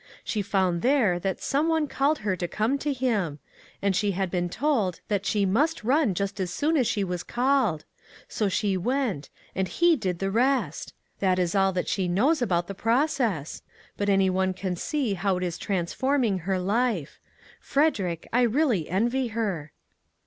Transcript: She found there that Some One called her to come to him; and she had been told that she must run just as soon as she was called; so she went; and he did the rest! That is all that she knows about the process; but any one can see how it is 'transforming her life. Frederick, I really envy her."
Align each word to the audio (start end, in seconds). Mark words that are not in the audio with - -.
She 0.23 0.41
found 0.41 0.81
there 0.81 1.19
that 1.19 1.39
Some 1.43 1.67
One 1.67 1.87
called 1.87 2.17
her 2.25 2.35
to 2.35 2.47
come 2.47 2.79
to 2.79 2.91
him; 2.91 3.37
and 3.83 3.95
she 3.95 4.13
had 4.13 4.31
been 4.31 4.49
told 4.49 4.99
that 5.09 5.27
she 5.27 5.45
must 5.45 5.83
run 5.83 6.15
just 6.15 6.39
as 6.39 6.51
soon 6.51 6.75
as 6.75 6.87
she 6.87 7.03
was 7.03 7.21
called; 7.21 7.85
so 8.27 8.49
she 8.49 8.75
went; 8.75 9.29
and 9.53 9.67
he 9.67 9.95
did 9.95 10.17
the 10.17 10.31
rest! 10.31 10.95
That 11.19 11.37
is 11.37 11.53
all 11.53 11.71
that 11.73 11.87
she 11.87 12.07
knows 12.07 12.41
about 12.41 12.65
the 12.65 12.73
process; 12.73 13.61
but 13.95 14.09
any 14.09 14.31
one 14.31 14.55
can 14.55 14.75
see 14.75 15.13
how 15.13 15.37
it 15.37 15.43
is 15.43 15.59
'transforming 15.59 16.39
her 16.49 16.57
life. 16.57 17.19
Frederick, 17.59 18.27
I 18.33 18.41
really 18.41 18.89
envy 18.89 19.27
her." 19.27 19.71